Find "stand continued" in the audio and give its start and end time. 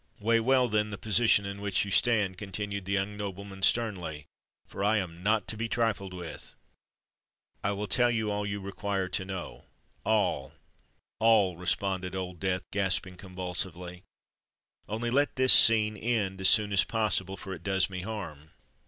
1.91-2.85